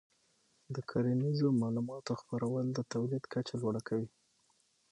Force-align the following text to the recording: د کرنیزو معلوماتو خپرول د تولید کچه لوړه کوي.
د 0.75 0.77
کرنیزو 0.89 1.47
معلوماتو 1.61 2.11
خپرول 2.21 2.65
د 2.73 2.79
تولید 2.93 3.23
کچه 3.33 3.53
لوړه 3.61 3.81
کوي. 3.87 4.09